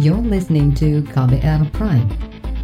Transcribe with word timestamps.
You're 0.00 0.24
listening 0.24 0.72
to 0.80 1.04
KBR 1.12 1.68
Prime, 1.76 2.08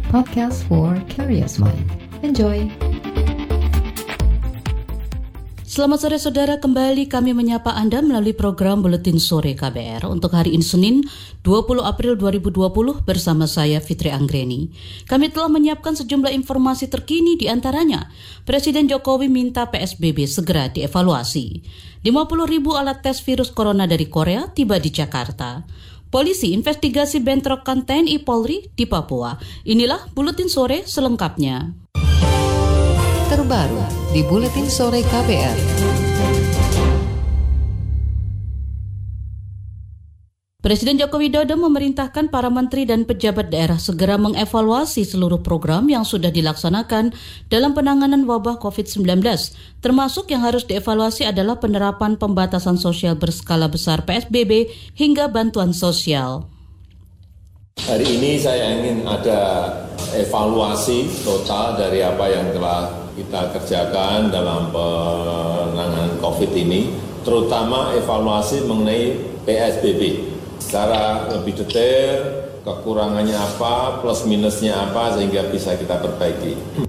podcast 0.09 0.65
for 0.65 0.97
curious 1.13 1.61
mind. 1.61 1.85
Enjoy! 2.25 2.65
Selamat 5.61 6.01
sore 6.01 6.17
saudara, 6.17 6.57
kembali 6.57 7.05
kami 7.05 7.37
menyapa 7.37 7.77
Anda 7.77 8.01
melalui 8.01 8.33
program 8.33 8.81
Buletin 8.81 9.21
Sore 9.21 9.53
KBR 9.53 10.09
untuk 10.09 10.33
hari 10.33 10.57
ini 10.57 10.65
Senin 10.65 11.05
20 11.45 11.85
April 11.85 12.17
2020 12.17 13.05
bersama 13.05 13.45
saya 13.45 13.77
Fitri 13.77 14.09
Anggreni. 14.09 14.73
Kami 15.05 15.29
telah 15.29 15.53
menyiapkan 15.53 15.93
sejumlah 16.01 16.33
informasi 16.33 16.89
terkini 16.89 17.37
di 17.37 17.45
antaranya 17.45 18.09
Presiden 18.41 18.89
Jokowi 18.89 19.29
minta 19.29 19.69
PSBB 19.69 20.25
segera 20.25 20.65
dievaluasi. 20.73 21.61
50 22.01 22.25
ribu 22.49 22.73
alat 22.73 23.05
tes 23.05 23.21
virus 23.21 23.53
corona 23.53 23.85
dari 23.85 24.09
Korea 24.09 24.49
tiba 24.49 24.81
di 24.81 24.89
Jakarta. 24.89 25.61
Polisi 26.09 26.57
investigasi 26.57 27.21
bentrokan 27.21 27.85
TNI 27.85 28.25
Polri 28.25 28.65
di 28.73 28.89
Papua. 28.89 29.37
Inilah 29.69 30.09
Buletin 30.09 30.49
Sore 30.49 30.81
selengkapnya. 30.89 31.69
Terbaru 33.29 34.09
di 34.09 34.25
Buletin 34.25 34.65
Sore 34.65 35.05
KPR. 35.05 35.57
Presiden 40.69 41.01
Joko 41.01 41.17
Widodo 41.17 41.57
memerintahkan 41.57 42.29
para 42.29 42.53
menteri 42.53 42.85
dan 42.85 43.01
pejabat 43.01 43.49
daerah 43.49 43.81
segera 43.81 44.21
mengevaluasi 44.21 45.01
seluruh 45.01 45.41
program 45.41 45.89
yang 45.89 46.05
sudah 46.05 46.29
dilaksanakan 46.29 47.09
dalam 47.49 47.73
penanganan 47.73 48.29
wabah 48.29 48.61
COVID-19. 48.61 49.17
Termasuk 49.81 50.29
yang 50.29 50.45
harus 50.45 50.69
dievaluasi 50.69 51.25
adalah 51.25 51.57
penerapan 51.57 52.21
pembatasan 52.21 52.77
sosial 52.77 53.17
berskala 53.17 53.65
besar 53.65 54.05
PSBB 54.05 54.69
hingga 54.93 55.25
bantuan 55.33 55.73
sosial. 55.73 56.45
Hari 57.89 58.05
ini 58.05 58.37
saya 58.37 58.69
ingin 58.77 59.09
ada 59.09 59.73
evaluasi 60.21 61.09
total 61.25 61.81
dari 61.81 62.05
apa 62.05 62.29
yang 62.29 62.45
telah 62.53 62.93
kita 63.17 63.57
kerjakan 63.57 64.29
dalam 64.29 64.69
penanganan 64.69 66.13
COVID 66.21 66.53
ini, 66.53 66.93
terutama 67.25 67.97
evaluasi 67.97 68.69
mengenai 68.69 69.17
PSBB 69.49 70.37
secara 70.59 71.31
lebih 71.33 71.65
detail 71.65 72.47
kekurangannya 72.63 73.35
apa, 73.35 74.03
plus 74.03 74.27
minusnya 74.27 74.75
apa 74.75 75.17
sehingga 75.17 75.47
bisa 75.49 75.73
kita 75.79 75.97
perbaiki. 75.97 76.85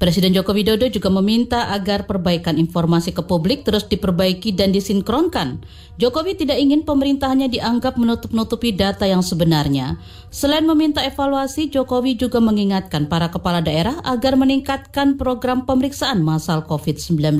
Presiden 0.00 0.32
Joko 0.32 0.56
Widodo 0.56 0.88
juga 0.88 1.12
meminta 1.12 1.76
agar 1.76 2.08
perbaikan 2.08 2.56
informasi 2.56 3.12
ke 3.12 3.20
publik 3.20 3.68
terus 3.68 3.84
diperbaiki 3.84 4.56
dan 4.56 4.72
disinkronkan. 4.72 5.60
Jokowi 6.00 6.40
tidak 6.40 6.56
ingin 6.56 6.88
pemerintahannya 6.88 7.52
dianggap 7.52 8.00
menutup-nutupi 8.00 8.72
data 8.72 9.04
yang 9.04 9.20
sebenarnya. 9.20 10.00
Selain 10.32 10.64
meminta 10.64 11.04
evaluasi, 11.04 11.68
Jokowi 11.68 12.16
juga 12.16 12.40
mengingatkan 12.40 13.12
para 13.12 13.28
kepala 13.28 13.60
daerah 13.60 14.00
agar 14.00 14.40
meningkatkan 14.40 15.20
program 15.20 15.68
pemeriksaan 15.68 16.24
masal 16.24 16.64
COVID-19. 16.64 17.36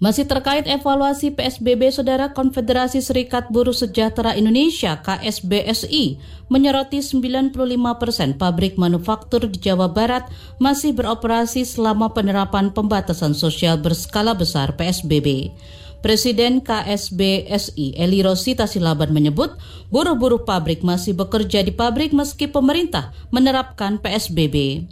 Masih 0.00 0.24
terkait 0.24 0.64
evaluasi 0.64 1.28
PSBB, 1.28 1.92
Saudara 1.92 2.32
Konfederasi 2.32 3.04
Serikat 3.04 3.52
Buruh 3.52 3.76
Sejahtera 3.76 4.32
Indonesia 4.32 4.96
KSBSI 5.04 6.16
menyoroti 6.48 7.04
95 7.04 7.52
persen 8.00 8.32
pabrik 8.32 8.80
manufaktur 8.80 9.44
di 9.44 9.60
Jawa 9.60 9.92
Barat 9.92 10.24
masih 10.56 10.96
beroperasi 10.96 11.68
selama 11.68 12.16
penerapan 12.16 12.72
pembatasan 12.72 13.36
sosial 13.36 13.76
berskala 13.76 14.32
besar 14.32 14.72
PSBB. 14.72 15.52
Presiden 16.00 16.64
KSBSI 16.64 18.00
Eli 18.00 18.24
Rosita 18.24 18.64
Silaban 18.64 19.12
menyebut 19.12 19.52
buruh-buruh 19.92 20.48
pabrik 20.48 20.80
masih 20.80 21.12
bekerja 21.12 21.60
di 21.60 21.76
pabrik 21.76 22.16
meski 22.16 22.48
pemerintah 22.48 23.12
menerapkan 23.28 24.00
PSBB. 24.00 24.88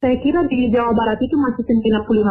Saya 0.00 0.16
kira 0.24 0.48
di 0.48 0.72
Jawa 0.72 0.96
Barat 0.96 1.20
itu 1.20 1.36
masih 1.36 1.60
95 1.60 1.84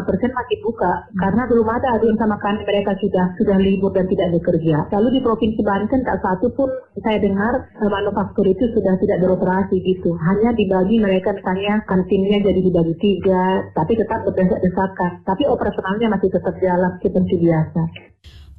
persen 0.09 0.33
masih 0.33 0.57
buka 0.65 1.05
karena 1.21 1.45
belum 1.45 1.69
ada 1.69 2.01
aduan 2.01 2.17
sama 2.17 2.41
kami 2.41 2.65
mereka 2.65 2.97
sudah 2.97 3.37
sudah 3.37 3.61
libur 3.61 3.93
dan 3.93 4.09
tidak 4.09 4.41
bekerja. 4.41 4.89
Lalu 4.89 5.07
di 5.13 5.19
Provinsi 5.21 5.61
Banten 5.61 6.01
tak 6.01 6.17
satu 6.17 6.49
pun 6.57 6.65
saya 7.05 7.21
dengar 7.21 7.69
eh, 7.77 7.85
manufaktur 7.85 8.49
itu 8.49 8.73
sudah 8.73 8.97
tidak 8.97 9.21
beroperasi 9.21 9.85
gitu. 9.85 10.17
Hanya 10.17 10.57
dibagi 10.57 10.97
mereka 10.97 11.29
misalnya 11.37 11.85
kantinnya 11.85 12.41
jadi 12.41 12.57
dibagi 12.57 12.95
tiga, 12.97 13.69
tapi 13.77 14.01
tetap 14.01 14.25
berdesak-desakan. 14.25 15.21
Tapi 15.29 15.45
operasionalnya 15.45 16.09
masih 16.09 16.33
tetap 16.33 16.57
jalan 16.57 16.97
seperti 17.05 17.37
biasa. 17.37 17.81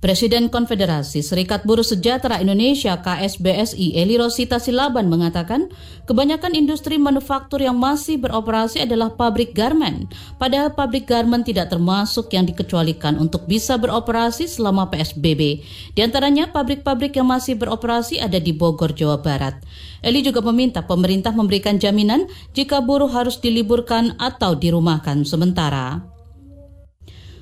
Presiden 0.01 0.49
Konfederasi 0.49 1.21
Serikat 1.21 1.69
Buruh 1.69 1.85
Sejahtera 1.85 2.41
Indonesia 2.41 2.97
KSBSI 3.05 4.01
Eli 4.01 4.17
Rosita 4.17 4.57
Silaban 4.57 5.13
mengatakan 5.13 5.69
kebanyakan 6.09 6.57
industri 6.57 6.97
manufaktur 6.97 7.61
yang 7.61 7.77
masih 7.77 8.17
beroperasi 8.17 8.89
adalah 8.89 9.13
pabrik 9.13 9.53
garmen. 9.53 10.09
Padahal 10.41 10.73
pabrik 10.73 11.05
garmen 11.05 11.45
tidak 11.45 11.69
termasuk 11.69 12.33
yang 12.33 12.49
dikecualikan 12.49 13.21
untuk 13.21 13.45
bisa 13.45 13.77
beroperasi 13.77 14.49
selama 14.49 14.89
PSBB. 14.89 15.69
Di 15.93 16.01
antaranya 16.01 16.49
pabrik-pabrik 16.49 17.21
yang 17.21 17.29
masih 17.29 17.61
beroperasi 17.61 18.25
ada 18.25 18.41
di 18.41 18.57
Bogor, 18.57 18.97
Jawa 18.97 19.21
Barat. 19.21 19.61
Eli 20.01 20.25
juga 20.25 20.41
meminta 20.41 20.81
pemerintah 20.81 21.37
memberikan 21.37 21.77
jaminan 21.77 22.25
jika 22.57 22.81
buruh 22.81 23.13
harus 23.13 23.37
diliburkan 23.37 24.17
atau 24.17 24.57
dirumahkan 24.57 25.29
sementara. 25.29 26.20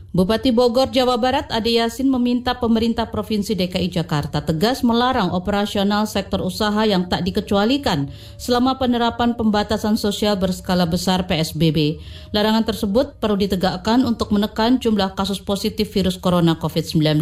Bupati 0.09 0.57
Bogor, 0.57 0.89
Jawa 0.89 1.21
Barat, 1.21 1.53
Ade 1.53 1.77
Yasin 1.77 2.09
meminta 2.09 2.57
pemerintah 2.57 3.13
Provinsi 3.13 3.53
DKI 3.53 3.93
Jakarta 3.93 4.41
tegas 4.41 4.81
melarang 4.81 5.37
operasional 5.37 6.09
sektor 6.09 6.41
usaha 6.41 6.81
yang 6.89 7.13
tak 7.13 7.29
dikecualikan 7.29 8.09
selama 8.41 8.81
penerapan 8.81 9.37
pembatasan 9.37 10.01
sosial 10.01 10.41
berskala 10.41 10.89
besar 10.89 11.29
PSBB. 11.29 12.01
Larangan 12.33 12.65
tersebut 12.65 13.21
perlu 13.21 13.37
ditegakkan 13.37 14.01
untuk 14.09 14.33
menekan 14.33 14.81
jumlah 14.81 15.13
kasus 15.13 15.45
positif 15.45 15.93
virus 15.93 16.17
corona 16.17 16.57
COVID-19. 16.57 17.21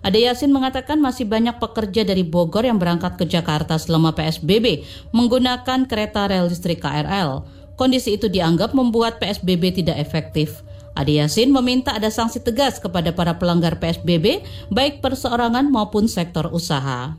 Ade 0.00 0.18
Yasin 0.24 0.48
mengatakan 0.48 0.96
masih 1.04 1.28
banyak 1.28 1.60
pekerja 1.60 2.08
dari 2.08 2.24
Bogor 2.24 2.64
yang 2.64 2.80
berangkat 2.80 3.20
ke 3.20 3.28
Jakarta 3.28 3.76
selama 3.76 4.16
PSBB 4.16 4.80
menggunakan 5.12 5.84
kereta 5.84 6.24
rel 6.24 6.48
listrik 6.48 6.80
KRL. 6.80 7.44
Kondisi 7.76 8.16
itu 8.16 8.32
dianggap 8.32 8.72
membuat 8.72 9.20
PSBB 9.20 9.84
tidak 9.84 10.00
efektif. 10.00 10.64
Ade 10.98 11.22
Yasin 11.22 11.54
meminta 11.54 11.94
ada 11.94 12.10
sanksi 12.10 12.42
tegas 12.42 12.82
kepada 12.82 13.14
para 13.14 13.38
pelanggar 13.38 13.78
PSBB, 13.78 14.42
baik 14.74 14.98
perseorangan 14.98 15.70
maupun 15.70 16.10
sektor 16.10 16.50
usaha. 16.50 17.14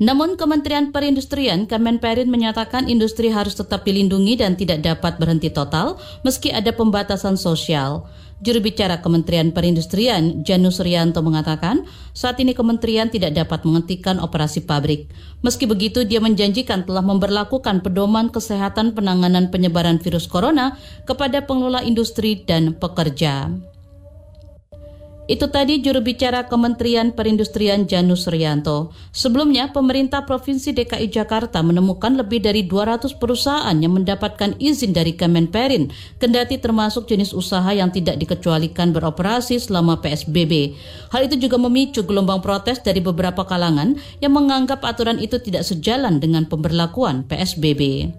Namun 0.00 0.40
Kementerian 0.40 0.96
Perindustrian 0.96 1.68
Kemenperin 1.68 2.32
menyatakan 2.32 2.88
industri 2.88 3.28
harus 3.28 3.52
tetap 3.52 3.84
dilindungi 3.84 4.40
dan 4.40 4.56
tidak 4.56 4.80
dapat 4.80 5.20
berhenti 5.20 5.52
total 5.52 6.00
meski 6.24 6.48
ada 6.48 6.72
pembatasan 6.72 7.36
sosial. 7.36 8.08
Juru 8.40 8.64
bicara 8.64 9.04
Kementerian 9.04 9.52
Perindustrian, 9.52 10.40
Janus 10.40 10.80
Rianto 10.80 11.20
mengatakan, 11.20 11.84
saat 12.16 12.40
ini 12.40 12.56
kementerian 12.56 13.12
tidak 13.12 13.36
dapat 13.36 13.68
menghentikan 13.68 14.16
operasi 14.16 14.64
pabrik. 14.64 15.12
Meski 15.44 15.68
begitu, 15.68 16.08
dia 16.08 16.24
menjanjikan 16.24 16.88
telah 16.88 17.04
memperlakukan 17.04 17.84
pedoman 17.84 18.32
kesehatan 18.32 18.96
penanganan 18.96 19.52
penyebaran 19.52 20.00
virus 20.00 20.24
corona 20.24 20.80
kepada 21.04 21.44
pengelola 21.44 21.84
industri 21.84 22.40
dan 22.40 22.72
pekerja. 22.72 23.52
Itu 25.30 25.46
tadi 25.46 25.78
juru 25.78 26.02
bicara 26.02 26.50
Kementerian 26.50 27.14
Perindustrian 27.14 27.86
Janus 27.86 28.26
Rianto. 28.26 28.90
Sebelumnya, 29.14 29.70
pemerintah 29.70 30.26
Provinsi 30.26 30.74
DKI 30.74 31.06
Jakarta 31.06 31.62
menemukan 31.62 32.18
lebih 32.18 32.42
dari 32.42 32.66
200 32.66 33.14
perusahaan 33.14 33.78
yang 33.78 33.94
mendapatkan 33.94 34.58
izin 34.58 34.90
dari 34.90 35.14
Kemenperin, 35.14 35.94
kendati 36.18 36.58
termasuk 36.58 37.06
jenis 37.06 37.30
usaha 37.30 37.70
yang 37.70 37.94
tidak 37.94 38.18
dikecualikan 38.18 38.90
beroperasi 38.90 39.62
selama 39.62 40.02
PSBB. 40.02 40.74
Hal 41.14 41.30
itu 41.30 41.38
juga 41.38 41.62
memicu 41.62 42.02
gelombang 42.02 42.42
protes 42.42 42.82
dari 42.82 42.98
beberapa 42.98 43.46
kalangan 43.46 44.02
yang 44.18 44.34
menganggap 44.34 44.82
aturan 44.82 45.22
itu 45.22 45.38
tidak 45.38 45.62
sejalan 45.62 46.18
dengan 46.18 46.50
pemberlakuan 46.50 47.22
PSBB. 47.30 48.10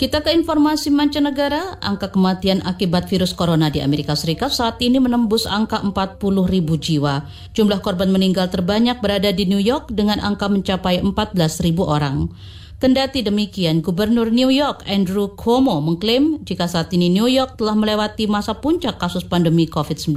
Kita 0.00 0.24
ke 0.24 0.32
informasi 0.32 0.88
mancanegara, 0.88 1.76
angka 1.84 2.08
kematian 2.08 2.64
akibat 2.64 3.04
virus 3.12 3.36
corona 3.36 3.68
di 3.68 3.84
Amerika 3.84 4.16
Serikat 4.16 4.48
saat 4.48 4.80
ini 4.80 4.96
menembus 4.96 5.44
angka 5.44 5.84
40 5.84 6.16
ribu 6.48 6.80
jiwa. 6.80 7.28
Jumlah 7.52 7.84
korban 7.84 8.08
meninggal 8.08 8.48
terbanyak 8.48 8.96
berada 9.04 9.28
di 9.28 9.44
New 9.44 9.60
York 9.60 9.92
dengan 9.92 10.16
angka 10.24 10.48
mencapai 10.48 11.04
14 11.04 11.36
ribu 11.60 11.84
orang. 11.84 12.32
Kendati 12.80 13.20
demikian, 13.20 13.84
Gubernur 13.84 14.32
New 14.32 14.48
York 14.48 14.88
Andrew 14.88 15.36
Cuomo 15.36 15.84
mengklaim 15.84 16.40
jika 16.48 16.64
saat 16.64 16.88
ini 16.96 17.12
New 17.12 17.28
York 17.28 17.60
telah 17.60 17.76
melewati 17.76 18.24
masa 18.24 18.56
puncak 18.56 18.96
kasus 18.96 19.28
pandemi 19.28 19.68
COVID-19. 19.68 20.16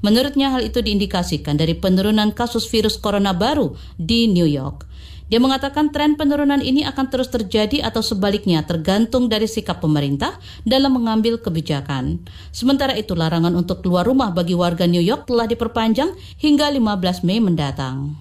Menurutnya 0.00 0.48
hal 0.48 0.64
itu 0.64 0.80
diindikasikan 0.80 1.60
dari 1.60 1.76
penurunan 1.76 2.32
kasus 2.32 2.64
virus 2.64 2.96
corona 2.96 3.36
baru 3.36 3.76
di 4.00 4.32
New 4.32 4.48
York. 4.48 4.88
Dia 5.28 5.36
mengatakan 5.36 5.92
tren 5.92 6.16
penurunan 6.16 6.64
ini 6.64 6.88
akan 6.88 7.06
terus 7.12 7.28
terjadi 7.28 7.84
atau 7.84 8.00
sebaliknya 8.00 8.64
tergantung 8.64 9.28
dari 9.28 9.44
sikap 9.44 9.84
pemerintah 9.84 10.40
dalam 10.64 10.96
mengambil 10.96 11.36
kebijakan. 11.36 12.24
Sementara 12.48 12.96
itu 12.96 13.12
larangan 13.12 13.52
untuk 13.52 13.84
keluar 13.84 14.08
rumah 14.08 14.32
bagi 14.32 14.56
warga 14.56 14.88
New 14.88 15.04
York 15.04 15.28
telah 15.28 15.44
diperpanjang 15.44 16.16
hingga 16.40 16.72
15 16.72 17.28
Mei 17.28 17.44
mendatang. 17.44 18.16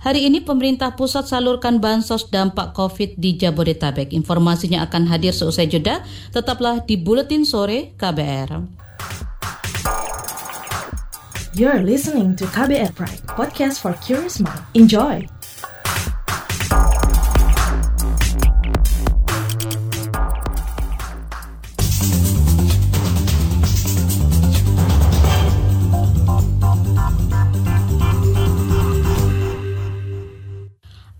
Hari 0.00 0.22
ini 0.22 0.38
pemerintah 0.38 0.94
pusat 0.94 1.26
salurkan 1.26 1.82
bansos 1.82 2.30
dampak 2.30 2.72
COVID 2.72 3.18
di 3.18 3.36
Jabodetabek. 3.36 4.14
Informasinya 4.14 4.86
akan 4.86 5.10
hadir 5.10 5.34
seusai 5.34 5.66
jeda. 5.66 6.00
Tetaplah 6.30 6.86
di 6.86 6.94
Buletin 6.94 7.42
Sore 7.42 7.92
KBR. 7.98 8.86
You're 11.56 11.80
listening 11.80 12.36
to 12.36 12.44
KBR 12.52 12.92
Pride, 12.92 13.24
podcast 13.32 13.80
for 13.80 13.96
curious 14.04 14.44
mind. 14.44 14.60
Enjoy! 14.76 15.24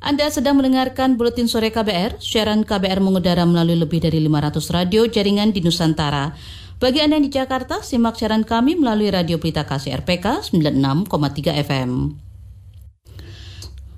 Anda 0.04 0.28
sedang 0.28 0.60
mendengarkan 0.60 1.16
Buletin 1.16 1.48
Sore 1.48 1.72
KBR. 1.72 2.20
Siaran 2.20 2.68
KBR 2.68 3.00
mengudara 3.00 3.48
melalui 3.48 3.80
lebih 3.80 4.04
dari 4.04 4.20
500 4.20 4.60
radio 4.68 5.08
jaringan 5.08 5.56
di 5.56 5.64
Nusantara. 5.64 6.36
Bagi 6.76 7.00
Anda 7.00 7.16
yang 7.16 7.24
di 7.24 7.32
Jakarta, 7.32 7.80
simak 7.80 8.20
siaran 8.20 8.44
kami 8.44 8.76
melalui 8.76 9.08
Radio 9.08 9.40
Pelita 9.40 9.64
Kasih 9.64 9.96
RPK 9.96 10.52
96,3 10.52 11.64
FM. 11.64 12.20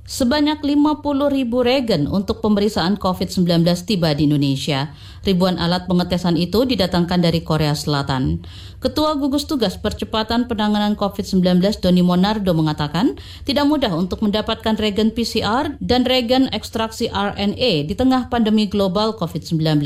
Sebanyak 0.07 0.63
50 0.63 1.03
ribu 1.27 1.67
regen 1.67 2.07
untuk 2.07 2.39
pemeriksaan 2.39 2.95
COVID-19 2.95 3.67
tiba 3.83 4.15
di 4.15 4.31
Indonesia. 4.31 4.95
Ribuan 5.27 5.59
alat 5.59 5.91
pengetesan 5.91 6.39
itu 6.39 6.63
didatangkan 6.71 7.19
dari 7.19 7.43
Korea 7.43 7.75
Selatan. 7.75 8.47
Ketua 8.79 9.19
Gugus 9.19 9.51
Tugas 9.51 9.75
Percepatan 9.75 10.47
Penanganan 10.47 10.95
COVID-19 10.95 11.83
Doni 11.83 12.07
Monardo 12.07 12.55
mengatakan 12.55 13.19
tidak 13.43 13.67
mudah 13.67 13.91
untuk 13.91 14.23
mendapatkan 14.23 14.79
regen 14.79 15.11
PCR 15.11 15.75
dan 15.83 16.07
regen 16.07 16.47
ekstraksi 16.55 17.11
RNA 17.11 17.91
di 17.91 17.95
tengah 17.99 18.31
pandemi 18.31 18.71
global 18.71 19.19
COVID-19. 19.19 19.83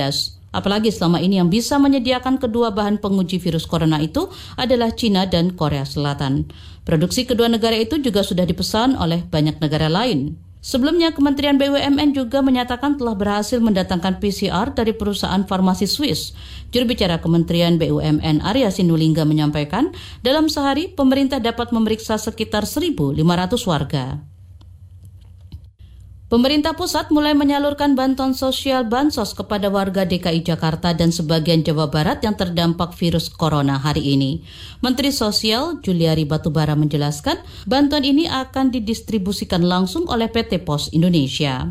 Apalagi 0.53 0.93
selama 0.93 1.19
ini 1.19 1.41
yang 1.41 1.49
bisa 1.49 1.81
menyediakan 1.81 2.37
kedua 2.37 2.71
bahan 2.71 3.01
penguji 3.01 3.41
virus 3.41 3.65
corona 3.65 3.99
itu 3.99 4.29
adalah 4.61 4.93
China 4.93 5.25
dan 5.25 5.57
Korea 5.57 5.89
Selatan. 5.89 6.53
Produksi 6.85 7.25
kedua 7.25 7.49
negara 7.49 7.75
itu 7.75 7.97
juga 7.97 8.21
sudah 8.21 8.45
dipesan 8.45 8.95
oleh 9.01 9.25
banyak 9.25 9.59
negara 9.59 9.89
lain. 9.89 10.37
Sebelumnya, 10.63 11.11
Kementerian 11.11 11.59
BUMN 11.59 12.15
juga 12.15 12.39
menyatakan 12.39 12.95
telah 12.95 13.19
berhasil 13.19 13.59
mendatangkan 13.59 14.23
PCR 14.23 14.71
dari 14.71 14.95
perusahaan 14.95 15.43
farmasi 15.43 15.91
Swiss. 15.91 16.39
Juru 16.71 16.87
bicara 16.87 17.19
Kementerian 17.19 17.83
BUMN 17.83 18.47
Arya 18.47 18.71
Sinulinga 18.71 19.27
menyampaikan, 19.27 19.91
dalam 20.23 20.47
sehari 20.47 20.87
pemerintah 20.87 21.43
dapat 21.43 21.75
memeriksa 21.75 22.15
sekitar 22.15 22.63
1.500 22.63 23.19
warga. 23.67 24.23
Pemerintah 26.33 26.73
pusat 26.73 27.13
mulai 27.13 27.37
menyalurkan 27.37 27.93
bantuan 27.93 28.33
sosial 28.33 28.89
bansos 28.89 29.37
kepada 29.37 29.69
warga 29.69 30.09
DKI 30.09 30.41
Jakarta 30.41 30.97
dan 30.97 31.13
sebagian 31.13 31.61
Jawa 31.61 31.93
Barat 31.93 32.25
yang 32.25 32.33
terdampak 32.41 32.97
virus 32.97 33.29
corona 33.29 33.77
hari 33.77 34.17
ini. 34.17 34.41
Menteri 34.81 35.13
Sosial 35.13 35.85
Juliari 35.85 36.25
Batubara 36.25 36.73
menjelaskan, 36.73 37.37
bantuan 37.69 38.09
ini 38.09 38.33
akan 38.33 38.73
didistribusikan 38.73 39.61
langsung 39.61 40.09
oleh 40.09 40.33
PT 40.33 40.65
Pos 40.65 40.89
Indonesia. 40.97 41.69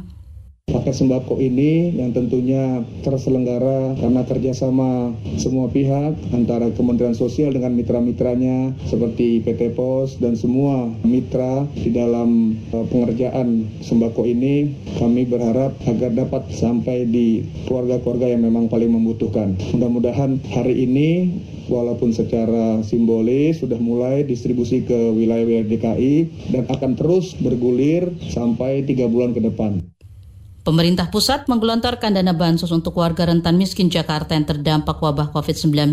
Paket 0.71 1.03
sembako 1.03 1.43
ini 1.43 1.99
yang 1.99 2.15
tentunya 2.15 2.79
terselenggara 3.03 3.91
karena 3.99 4.23
kerjasama 4.23 5.11
semua 5.35 5.67
pihak 5.67 6.15
antara 6.31 6.71
Kementerian 6.71 7.11
Sosial 7.11 7.51
dengan 7.51 7.75
mitra-mitranya 7.75 8.71
seperti 8.87 9.43
PT 9.43 9.75
Pos 9.75 10.15
dan 10.23 10.39
semua 10.39 10.87
mitra 11.03 11.67
di 11.75 11.91
dalam 11.91 12.55
uh, 12.71 12.87
pengerjaan 12.87 13.67
sembako 13.83 14.23
ini 14.23 14.71
kami 14.95 15.27
berharap 15.27 15.75
agar 15.91 16.15
dapat 16.15 16.47
sampai 16.55 17.03
di 17.03 17.43
keluarga-keluarga 17.67 18.31
yang 18.31 18.47
memang 18.47 18.71
paling 18.71 18.95
membutuhkan. 18.95 19.59
Mudah-mudahan 19.75 20.39
hari 20.55 20.87
ini 20.87 21.35
walaupun 21.67 22.15
secara 22.15 22.79
simbolis 22.87 23.59
sudah 23.59 23.79
mulai 23.79 24.23
distribusi 24.23 24.87
ke 24.87 24.95
wilayah-wilayah 24.95 25.67
DKI 25.67 26.15
dan 26.55 26.63
akan 26.71 26.95
terus 26.95 27.35
bergulir 27.35 28.07
sampai 28.31 28.87
tiga 28.87 29.11
bulan 29.11 29.35
ke 29.35 29.43
depan. 29.43 29.83
Pemerintah 30.61 31.09
pusat 31.09 31.49
menggelontorkan 31.49 32.13
dana 32.13 32.37
bansos 32.37 32.69
untuk 32.69 32.93
warga 33.01 33.25
rentan 33.25 33.57
miskin 33.57 33.89
Jakarta 33.89 34.37
yang 34.37 34.45
terdampak 34.45 35.01
wabah 35.01 35.33
COVID-19. 35.33 35.89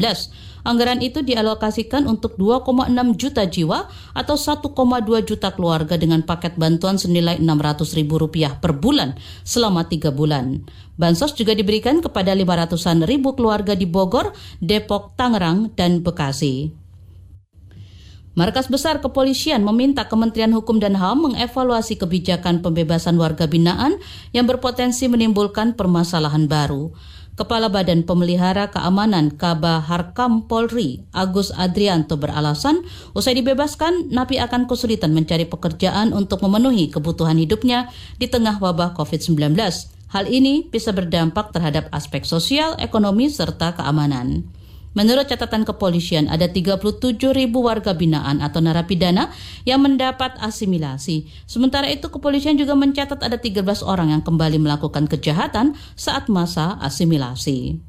Anggaran 0.60 1.00
itu 1.00 1.24
dialokasikan 1.24 2.04
untuk 2.04 2.36
2,6 2.36 2.92
juta 3.16 3.48
jiwa 3.48 3.88
atau 4.12 4.36
1,2 4.36 4.68
juta 5.24 5.56
keluarga 5.56 5.96
dengan 5.96 6.20
paket 6.20 6.60
bantuan 6.60 7.00
senilai 7.00 7.40
600 7.40 7.96
ribu 7.96 8.20
rupiah 8.20 8.60
per 8.60 8.76
bulan 8.76 9.16
selama 9.40 9.88
tiga 9.88 10.12
bulan. 10.12 10.60
Bansos 11.00 11.32
juga 11.32 11.56
diberikan 11.56 12.04
kepada 12.04 12.36
500-an 12.36 13.08
ribu 13.08 13.32
keluarga 13.40 13.72
di 13.72 13.88
Bogor, 13.88 14.36
Depok, 14.60 15.16
Tangerang, 15.16 15.72
dan 15.80 16.04
Bekasi. 16.04 16.77
Markas 18.38 18.70
Besar 18.70 19.02
Kepolisian 19.02 19.66
meminta 19.66 20.06
Kementerian 20.06 20.54
Hukum 20.54 20.78
dan 20.78 20.94
HAM 20.94 21.26
mengevaluasi 21.26 21.98
kebijakan 21.98 22.62
pembebasan 22.62 23.18
warga 23.18 23.50
binaan 23.50 23.98
yang 24.30 24.46
berpotensi 24.46 25.10
menimbulkan 25.10 25.74
permasalahan 25.74 26.46
baru. 26.46 26.94
Kepala 27.34 27.66
Badan 27.66 28.06
Pemelihara 28.06 28.70
Keamanan 28.70 29.34
Kaba 29.34 29.82
Harkam 29.82 30.46
Polri, 30.46 31.02
Agus 31.10 31.50
Adrianto 31.50 32.14
beralasan, 32.14 32.86
usai 33.10 33.34
dibebaskan, 33.34 34.14
Napi 34.14 34.38
akan 34.38 34.70
kesulitan 34.70 35.10
mencari 35.18 35.42
pekerjaan 35.42 36.14
untuk 36.14 36.38
memenuhi 36.46 36.94
kebutuhan 36.94 37.42
hidupnya 37.42 37.90
di 38.22 38.30
tengah 38.30 38.62
wabah 38.62 38.94
COVID-19. 38.94 39.58
Hal 40.14 40.30
ini 40.30 40.62
bisa 40.70 40.94
berdampak 40.94 41.50
terhadap 41.50 41.90
aspek 41.90 42.22
sosial, 42.22 42.78
ekonomi, 42.78 43.34
serta 43.34 43.74
keamanan. 43.74 44.46
Menurut 44.96 45.28
catatan 45.28 45.64
kepolisian, 45.64 46.28
ada 46.28 46.48
37 46.48 46.80
ribu 47.32 47.64
warga 47.64 47.96
binaan 47.96 48.44
atau 48.44 48.60
narapidana 48.60 49.32
yang 49.68 49.80
mendapat 49.84 50.36
asimilasi. 50.40 51.28
Sementara 51.44 51.88
itu, 51.88 52.08
kepolisian 52.08 52.56
juga 52.56 52.76
mencatat 52.76 53.20
ada 53.20 53.40
13 53.40 53.64
orang 53.84 54.12
yang 54.12 54.22
kembali 54.22 54.60
melakukan 54.60 55.08
kejahatan 55.08 55.76
saat 55.96 56.28
masa 56.32 56.76
asimilasi. 56.80 57.87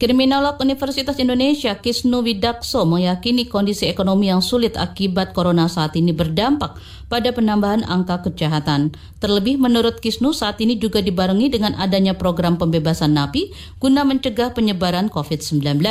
Kriminolog 0.00 0.56
Universitas 0.64 1.20
Indonesia 1.20 1.76
Kisnu 1.76 2.24
Widakso 2.24 2.88
meyakini 2.88 3.44
kondisi 3.44 3.84
ekonomi 3.84 4.32
yang 4.32 4.40
sulit 4.40 4.72
akibat 4.80 5.36
corona 5.36 5.68
saat 5.68 5.92
ini 5.92 6.16
berdampak 6.16 6.80
pada 7.12 7.28
penambahan 7.36 7.84
angka 7.84 8.24
kejahatan. 8.24 8.96
Terlebih 9.20 9.60
menurut 9.60 10.00
Kisnu 10.00 10.32
saat 10.32 10.56
ini 10.64 10.80
juga 10.80 11.04
dibarengi 11.04 11.52
dengan 11.52 11.76
adanya 11.76 12.16
program 12.16 12.56
pembebasan 12.56 13.12
napi 13.12 13.52
guna 13.76 14.00
mencegah 14.08 14.56
penyebaran 14.56 15.12
COVID-19. 15.12 15.84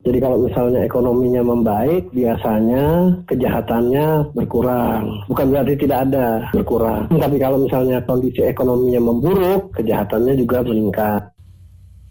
Jadi 0.00 0.18
kalau 0.18 0.42
misalnya 0.42 0.80
ekonominya 0.82 1.46
membaik, 1.46 2.10
biasanya 2.10 3.14
kejahatannya 3.30 4.32
berkurang. 4.34 5.22
Bukan 5.28 5.54
berarti 5.54 5.76
tidak 5.76 6.08
ada 6.10 6.50
berkurang. 6.50 7.06
Tapi 7.14 7.36
kalau 7.38 7.62
misalnya 7.62 8.02
kondisi 8.02 8.42
ekonominya 8.42 8.98
memburuk, 8.98 9.70
kejahatannya 9.76 10.34
juga 10.34 10.66
meningkat. 10.66 11.29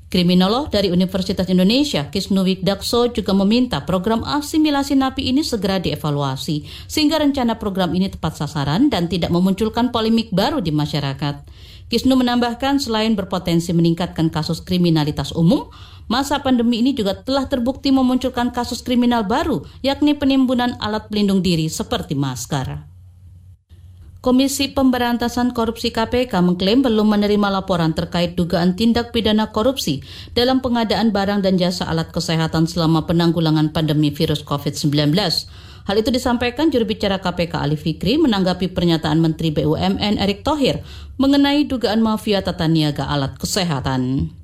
Kriminolog 0.10 0.74
dari 0.74 0.90
Universitas 0.90 1.46
Indonesia, 1.54 2.10
Kisnu 2.10 2.42
Wigdakso 2.42 3.14
juga 3.14 3.30
meminta 3.38 3.86
program 3.86 4.26
asimilasi 4.26 4.98
napi 4.98 5.30
ini 5.30 5.46
segera 5.46 5.78
dievaluasi, 5.78 6.66
sehingga 6.90 7.22
rencana 7.22 7.62
program 7.62 7.94
ini 7.94 8.10
tepat 8.10 8.42
sasaran 8.42 8.90
dan 8.90 9.06
tidak 9.06 9.30
memunculkan 9.30 9.94
polemik 9.94 10.34
baru 10.34 10.66
di 10.66 10.74
masyarakat. 10.74 11.46
Kisnu 11.94 12.18
menambahkan 12.18 12.82
selain 12.82 13.14
berpotensi 13.14 13.70
meningkatkan 13.70 14.34
kasus 14.34 14.66
kriminalitas 14.66 15.30
umum, 15.30 15.70
masa 16.10 16.42
pandemi 16.42 16.82
ini 16.82 16.98
juga 16.98 17.14
telah 17.14 17.46
terbukti 17.46 17.94
memunculkan 17.94 18.50
kasus 18.50 18.82
kriminal 18.82 19.30
baru, 19.30 19.62
yakni 19.86 20.18
penimbunan 20.18 20.74
alat 20.82 21.06
pelindung 21.14 21.46
diri 21.46 21.70
seperti 21.70 22.18
masker. 22.18 22.82
Komisi 24.20 24.76
Pemberantasan 24.76 25.56
Korupsi 25.56 25.96
KPK 25.96 26.44
mengklaim 26.44 26.84
belum 26.84 27.08
menerima 27.08 27.48
laporan 27.56 27.96
terkait 27.96 28.36
dugaan 28.36 28.76
tindak 28.76 29.16
pidana 29.16 29.56
korupsi 29.56 30.04
dalam 30.36 30.60
pengadaan 30.60 31.16
barang 31.16 31.40
dan 31.40 31.56
jasa 31.56 31.88
alat 31.88 32.12
kesehatan 32.12 32.68
selama 32.68 33.08
penanggulangan 33.08 33.72
pandemi 33.72 34.12
virus 34.12 34.44
COVID-19. 34.44 35.16
Hal 35.88 35.96
itu 35.96 36.12
disampaikan 36.12 36.68
juru 36.68 36.84
bicara 36.84 37.24
KPK 37.24 37.64
Ali 37.64 37.80
Fikri 37.80 38.20
menanggapi 38.20 38.68
pernyataan 38.76 39.24
Menteri 39.24 39.56
BUMN 39.56 40.20
Erick 40.20 40.44
Thohir 40.44 40.84
mengenai 41.16 41.64
dugaan 41.64 42.04
mafia 42.04 42.44
tata 42.44 42.68
niaga 42.68 43.08
alat 43.08 43.40
kesehatan. 43.40 44.36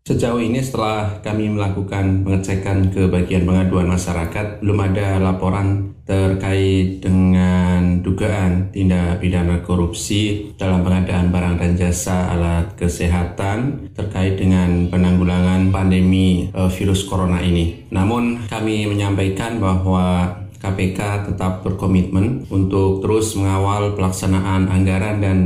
Sejauh 0.00 0.40
ini 0.40 0.64
setelah 0.64 1.20
kami 1.20 1.52
melakukan 1.52 2.24
pengecekan 2.24 2.88
ke 2.88 3.06
bagian 3.06 3.44
pengaduan 3.44 3.84
masyarakat, 3.84 4.64
belum 4.64 4.78
ada 4.90 5.20
laporan 5.20 5.92
terkait 6.08 6.98
dengan 6.98 8.02
dugaan 8.02 8.74
tindak 8.74 9.22
pidana 9.22 9.62
korupsi 9.62 10.50
dalam 10.58 10.82
pengadaan 10.82 11.30
barang 11.30 11.56
dan 11.62 11.72
jasa 11.78 12.34
alat 12.34 12.74
kesehatan 12.74 13.92
terkait 13.94 14.34
dengan 14.34 14.90
penanggulangan 14.90 15.70
pandemi 15.70 16.50
eh, 16.50 16.70
virus 16.74 17.06
corona 17.06 17.38
ini. 17.38 17.86
Namun 17.94 18.50
kami 18.50 18.90
menyampaikan 18.90 19.62
bahwa 19.62 20.34
KPK 20.60 21.32
tetap 21.32 21.64
berkomitmen 21.64 22.44
untuk 22.52 23.00
terus 23.00 23.32
mengawal 23.32 23.96
pelaksanaan 23.96 24.68
anggaran 24.68 25.16
dan 25.24 25.38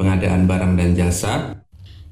pengadaan 0.00 0.48
barang 0.48 0.72
dan 0.80 0.90
jasa. 0.96 1.61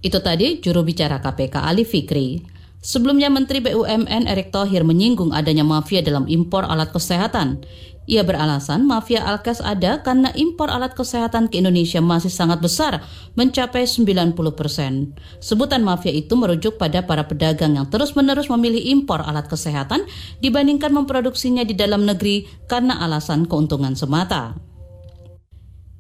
Itu 0.01 0.25
tadi 0.25 0.61
juru 0.65 0.81
bicara 0.81 1.21
KPK 1.21 1.61
Ali 1.61 1.85
Fikri. 1.85 2.41
Sebelumnya 2.81 3.29
Menteri 3.29 3.61
BUMN 3.61 4.25
Erick 4.25 4.57
Thohir 4.57 4.89
menyinggung 4.89 5.37
adanya 5.37 5.61
mafia 5.61 6.01
dalam 6.01 6.25
impor 6.25 6.65
alat 6.65 6.89
kesehatan. 6.97 7.61
Ia 8.09 8.25
beralasan 8.25 8.89
mafia 8.89 9.21
alkes 9.23 9.61
ada 9.61 10.01
karena 10.01 10.33
impor 10.33 10.73
alat 10.73 10.97
kesehatan 10.97 11.53
ke 11.53 11.61
Indonesia 11.61 12.01
masih 12.01 12.33
sangat 12.33 12.65
besar, 12.65 13.05
mencapai 13.37 13.85
90 13.85 14.33
persen. 14.57 15.13
Sebutan 15.45 15.85
mafia 15.85 16.11
itu 16.11 16.33
merujuk 16.33 16.81
pada 16.81 17.05
para 17.05 17.29
pedagang 17.29 17.77
yang 17.77 17.87
terus-menerus 17.93 18.49
memilih 18.49 18.81
impor 18.81 19.21
alat 19.21 19.47
kesehatan 19.47 20.09
dibandingkan 20.41 20.91
memproduksinya 20.91 21.63
di 21.69 21.77
dalam 21.77 22.09
negeri 22.09 22.49
karena 22.65 22.97
alasan 23.05 23.45
keuntungan 23.45 23.93
semata. 23.93 24.57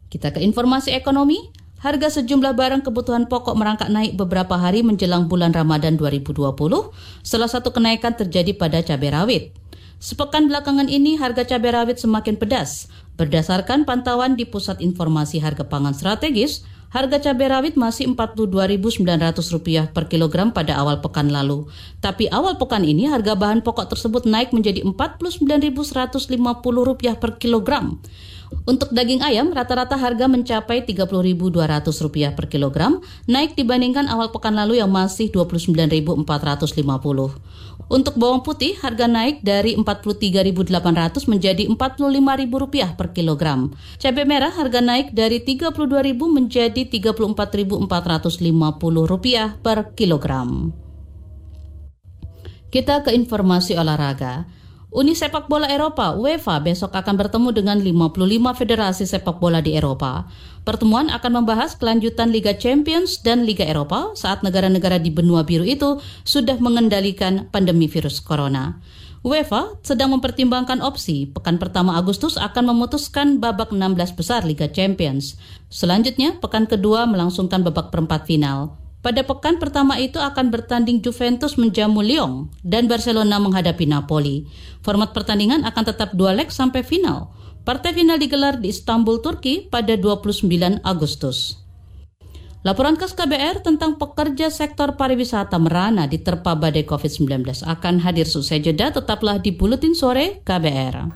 Kita 0.08 0.32
ke 0.32 0.40
informasi 0.42 0.96
ekonomi. 0.96 1.59
Harga 1.80 2.12
sejumlah 2.12 2.60
barang 2.60 2.84
kebutuhan 2.84 3.24
pokok 3.24 3.56
merangkak 3.56 3.88
naik 3.88 4.12
beberapa 4.12 4.52
hari 4.60 4.84
menjelang 4.84 5.32
bulan 5.32 5.56
Ramadan 5.56 5.96
2020. 5.96 6.52
Salah 7.24 7.48
satu 7.48 7.72
kenaikan 7.72 8.12
terjadi 8.12 8.52
pada 8.52 8.84
cabai 8.84 9.08
rawit. 9.08 9.56
Sepekan 9.96 10.44
belakangan 10.44 10.92
ini 10.92 11.16
harga 11.16 11.40
cabai 11.48 11.72
rawit 11.72 11.96
semakin 11.96 12.36
pedas. 12.36 12.92
Berdasarkan 13.16 13.88
pantauan 13.88 14.36
di 14.36 14.44
Pusat 14.44 14.84
Informasi 14.84 15.40
Harga 15.40 15.64
Pangan 15.64 15.96
Strategis, 15.96 16.68
harga 16.92 17.16
cabai 17.16 17.48
rawit 17.48 17.80
masih 17.80 18.12
Rp42.900 18.12 19.88
per 19.96 20.04
kilogram 20.12 20.52
pada 20.52 20.76
awal 20.76 21.00
pekan 21.00 21.32
lalu. 21.32 21.64
Tapi 22.04 22.28
awal 22.28 22.60
pekan 22.60 22.84
ini 22.84 23.08
harga 23.08 23.32
bahan 23.32 23.64
pokok 23.64 23.96
tersebut 23.96 24.28
naik 24.28 24.52
menjadi 24.52 24.84
Rp49.150 24.84 26.28
per 27.16 27.40
kilogram. 27.40 27.96
Untuk 28.66 28.90
daging 28.94 29.22
ayam, 29.24 29.52
rata-rata 29.54 29.96
harga 29.98 30.26
mencapai 30.26 30.82
Rp30.200 30.86 32.36
per 32.36 32.46
kilogram, 32.50 33.00
naik 33.26 33.56
dibandingkan 33.58 34.08
awal 34.10 34.30
pekan 34.34 34.54
lalu 34.58 34.74
yang 34.82 34.90
masih 34.90 35.30
Rp29.450. 35.32 37.30
Untuk 37.90 38.14
bawang 38.14 38.46
putih, 38.46 38.78
harga 38.78 39.10
naik 39.10 39.42
dari 39.42 39.74
Rp43.800 39.74 41.26
menjadi 41.26 41.66
Rp45.000 41.66 42.94
per 42.94 43.10
kilogram. 43.10 43.74
Cabai 43.98 44.22
merah 44.22 44.54
harga 44.54 44.78
naik 44.78 45.10
dari 45.10 45.42
Rp32.000 45.42 46.14
menjadi 46.20 46.86
Rp34.450 46.86 49.58
per 49.58 49.90
kilogram. 49.98 50.70
Kita 52.70 53.02
ke 53.02 53.10
informasi 53.10 53.74
olahraga. 53.74 54.46
Uni 54.90 55.14
Sepak 55.14 55.46
Bola 55.46 55.70
Eropa 55.70 56.18
UEFA 56.18 56.58
besok 56.66 56.98
akan 56.98 57.14
bertemu 57.14 57.54
dengan 57.54 57.78
55 57.78 58.58
federasi 58.58 59.06
sepak 59.06 59.38
bola 59.38 59.62
di 59.62 59.78
Eropa. 59.78 60.26
Pertemuan 60.66 61.14
akan 61.14 61.30
membahas 61.30 61.78
kelanjutan 61.78 62.34
Liga 62.34 62.58
Champions 62.58 63.22
dan 63.22 63.46
Liga 63.46 63.62
Eropa 63.62 64.10
saat 64.18 64.42
negara-negara 64.42 64.98
di 64.98 65.14
benua 65.14 65.46
biru 65.46 65.62
itu 65.62 66.02
sudah 66.26 66.58
mengendalikan 66.58 67.46
pandemi 67.54 67.86
virus 67.86 68.18
corona. 68.18 68.82
UEFA 69.22 69.78
sedang 69.86 70.10
mempertimbangkan 70.10 70.82
opsi 70.82 71.30
pekan 71.30 71.62
pertama 71.62 71.94
Agustus 71.94 72.34
akan 72.34 72.74
memutuskan 72.74 73.38
babak 73.38 73.70
16 73.70 73.94
besar 74.18 74.42
Liga 74.42 74.66
Champions. 74.66 75.38
Selanjutnya, 75.70 76.34
pekan 76.42 76.66
kedua 76.66 77.06
melangsungkan 77.06 77.62
babak 77.62 77.94
perempat 77.94 78.26
final. 78.26 78.79
Pada 79.00 79.24
pekan 79.24 79.56
pertama 79.56 79.96
itu 79.96 80.20
akan 80.20 80.52
bertanding 80.52 81.00
Juventus 81.00 81.56
menjamu 81.56 82.04
Lyon 82.04 82.52
dan 82.60 82.84
Barcelona 82.84 83.40
menghadapi 83.40 83.88
Napoli. 83.88 84.44
Format 84.84 85.16
pertandingan 85.16 85.64
akan 85.64 85.84
tetap 85.88 86.12
dua 86.12 86.36
leg 86.36 86.52
sampai 86.52 86.84
final. 86.84 87.32
Partai 87.64 87.96
final 87.96 88.20
digelar 88.20 88.60
di 88.60 88.68
Istanbul, 88.68 89.24
Turki 89.24 89.68
pada 89.72 89.96
29 89.96 90.84
Agustus. 90.84 91.56
Laporan 92.60 93.00
khas 93.00 93.16
KBR 93.16 93.64
tentang 93.64 93.96
pekerja 93.96 94.52
sektor 94.52 94.92
pariwisata 95.00 95.56
merana 95.56 96.04
di 96.04 96.20
terpa 96.20 96.52
badai 96.52 96.84
COVID-19 96.84 97.64
akan 97.64 98.04
hadir 98.04 98.28
selesai 98.28 98.60
jeda 98.60 98.92
tetaplah 98.92 99.40
di 99.40 99.56
Buletin 99.56 99.96
Sore 99.96 100.44
KBR. 100.44 101.08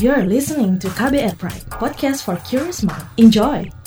You're 0.00 0.24
listening 0.24 0.80
to 0.80 0.88
KBR 0.88 1.36
Pride, 1.36 1.68
podcast 1.68 2.24
for 2.24 2.40
curious 2.48 2.80
mind. 2.80 3.04
Enjoy! 3.20 3.81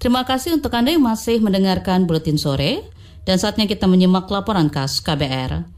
Terima 0.00 0.24
kasih 0.24 0.56
untuk 0.56 0.72
Anda 0.72 0.96
yang 0.96 1.04
masih 1.04 1.44
mendengarkan 1.44 2.08
Buletin 2.08 2.40
Sore 2.40 2.88
dan 3.28 3.36
saatnya 3.36 3.68
kita 3.68 3.84
menyimak 3.84 4.32
laporan 4.32 4.72
khas 4.72 4.96
KBR. 5.04 5.68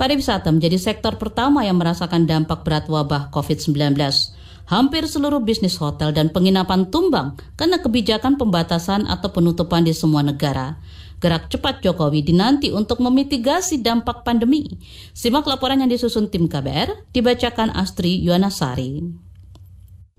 Pariwisata 0.00 0.48
menjadi 0.48 0.80
sektor 0.80 1.20
pertama 1.20 1.60
yang 1.60 1.76
merasakan 1.76 2.24
dampak 2.24 2.64
berat 2.64 2.88
wabah 2.88 3.28
COVID-19. 3.28 4.00
Hampir 4.72 5.04
seluruh 5.04 5.44
bisnis 5.44 5.76
hotel 5.76 6.16
dan 6.16 6.32
penginapan 6.32 6.88
tumbang 6.88 7.36
karena 7.60 7.76
kebijakan 7.76 8.40
pembatasan 8.40 9.04
atau 9.04 9.28
penutupan 9.28 9.84
di 9.84 9.92
semua 9.92 10.24
negara. 10.24 10.80
Gerak 11.20 11.52
cepat 11.52 11.84
Jokowi 11.84 12.24
dinanti 12.24 12.72
untuk 12.72 13.04
memitigasi 13.04 13.84
dampak 13.84 14.24
pandemi. 14.24 14.72
Simak 15.12 15.44
laporan 15.44 15.84
yang 15.84 15.92
disusun 15.92 16.32
tim 16.32 16.48
KBR, 16.48 17.12
dibacakan 17.12 17.76
Astri 17.76 18.24
Yuwanasari. 18.24 19.25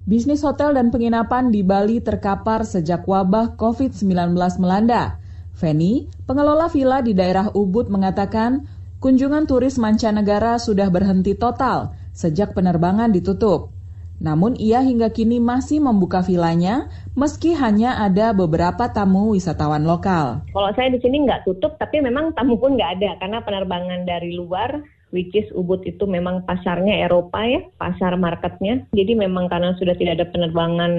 Bisnis 0.08 0.40
hotel 0.40 0.72
dan 0.72 0.88
penginapan 0.88 1.52
di 1.52 1.68
Bali 1.68 2.00
terkapar 2.00 2.64
sejak 2.64 3.04
wabah 3.04 3.60
COVID-19 3.60 4.40
melanda. 4.64 5.20
Feni, 5.52 6.08
pengelola 6.24 6.72
villa 6.72 7.04
di 7.04 7.12
daerah 7.12 7.52
Ubud 7.52 7.92
mengatakan, 7.92 8.64
kunjungan 9.04 9.52
turis 9.52 9.76
mancanegara 9.76 10.64
sudah 10.64 10.88
berhenti 10.88 11.36
total 11.36 11.92
sejak 12.16 12.56
penerbangan 12.56 13.12
ditutup. 13.12 13.76
Namun 14.24 14.56
ia 14.56 14.80
hingga 14.80 15.12
kini 15.12 15.44
masih 15.44 15.84
membuka 15.84 16.24
vilanya 16.24 16.88
meski 17.12 17.52
hanya 17.52 18.00
ada 18.00 18.32
beberapa 18.32 18.88
tamu 18.88 19.36
wisatawan 19.36 19.84
lokal. 19.84 20.40
Kalau 20.56 20.72
saya 20.72 20.88
di 20.88 21.04
sini 21.04 21.28
nggak 21.28 21.44
tutup, 21.44 21.76
tapi 21.76 22.00
memang 22.00 22.32
tamu 22.32 22.56
pun 22.56 22.80
nggak 22.80 22.92
ada 22.96 23.20
karena 23.20 23.44
penerbangan 23.44 24.08
dari 24.08 24.40
luar 24.40 24.88
which 25.16 25.32
is 25.36 25.48
Ubud 25.56 25.84
itu 25.88 26.04
memang 26.04 26.44
pasarnya 26.44 27.04
Eropa 27.04 27.44
ya, 27.48 27.64
pasar 27.80 28.16
marketnya. 28.20 28.84
Jadi 28.92 29.16
memang 29.16 29.48
karena 29.48 29.76
sudah 29.80 29.96
tidak 29.96 30.20
ada 30.22 30.28
penerbangan 30.30 30.92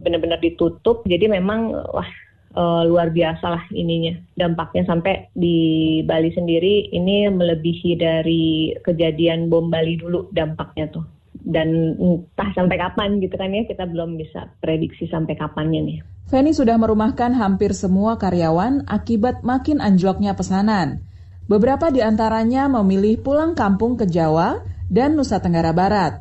benar-benar 0.00 0.40
ditutup, 0.40 1.04
jadi 1.08 1.28
memang 1.30 1.72
wah 1.72 2.10
uh, 2.56 2.82
luar 2.88 3.12
biasa 3.12 3.46
lah 3.46 3.64
ininya 3.70 4.16
dampaknya 4.34 4.88
sampai 4.88 5.28
di 5.36 5.56
Bali 6.02 6.32
sendiri 6.32 6.90
ini 6.90 7.28
melebihi 7.30 7.92
dari 8.00 8.72
kejadian 8.80 9.52
bom 9.52 9.68
Bali 9.68 10.00
dulu 10.00 10.32
dampaknya 10.32 10.88
tuh 10.90 11.04
dan 11.46 11.94
entah 12.00 12.50
sampai 12.58 12.74
kapan 12.74 13.22
gitu 13.22 13.38
kan 13.38 13.54
ya 13.54 13.62
kita 13.62 13.86
belum 13.86 14.18
bisa 14.18 14.50
prediksi 14.58 15.06
sampai 15.06 15.38
kapannya 15.38 15.80
nih. 15.86 15.98
Feni 16.26 16.50
sudah 16.50 16.74
merumahkan 16.74 17.38
hampir 17.38 17.70
semua 17.70 18.18
karyawan 18.18 18.82
akibat 18.90 19.46
makin 19.46 19.78
anjloknya 19.78 20.34
pesanan. 20.34 21.05
Beberapa 21.46 21.94
di 21.94 22.02
antaranya 22.02 22.66
memilih 22.66 23.22
pulang 23.22 23.54
kampung 23.54 23.94
ke 23.94 24.02
Jawa 24.02 24.66
dan 24.90 25.14
Nusa 25.14 25.38
Tenggara 25.38 25.70
Barat. 25.70 26.18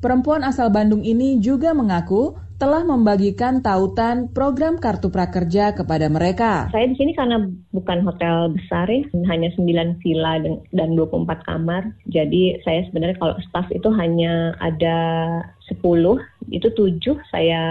Perempuan 0.00 0.40
asal 0.40 0.72
Bandung 0.72 1.04
ini 1.04 1.36
juga 1.36 1.76
mengaku 1.76 2.32
telah 2.56 2.80
membagikan 2.80 3.60
tautan 3.60 4.32
program 4.32 4.80
kartu 4.80 5.12
prakerja 5.12 5.76
kepada 5.76 6.08
mereka. 6.08 6.72
Saya 6.72 6.88
di 6.88 6.96
sini 6.96 7.12
karena 7.12 7.44
bukan 7.76 8.08
hotel 8.08 8.56
besar 8.56 8.88
ya, 8.88 9.04
hanya 9.28 9.52
9 9.52 10.00
villa 10.00 10.40
dan 10.72 10.88
24 10.96 11.44
kamar. 11.44 11.92
Jadi 12.08 12.56
saya 12.64 12.88
sebenarnya 12.88 13.20
kalau 13.20 13.36
staff 13.44 13.68
itu 13.68 13.92
hanya 13.92 14.56
ada 14.64 14.96
10, 15.68 15.84
itu 16.48 16.68
7 16.72 17.20
saya 17.28 17.62